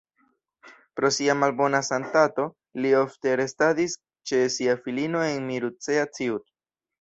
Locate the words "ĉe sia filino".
4.33-5.23